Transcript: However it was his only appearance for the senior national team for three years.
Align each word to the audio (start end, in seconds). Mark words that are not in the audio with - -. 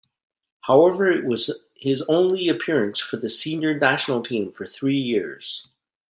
However 0.61 1.07
it 1.11 1.25
was 1.25 1.51
his 1.75 2.01
only 2.09 2.49
appearance 2.49 2.99
for 2.99 3.17
the 3.17 3.29
senior 3.29 3.77
national 3.77 4.23
team 4.23 4.51
for 4.51 4.65
three 4.65 4.97
years. 4.97 5.67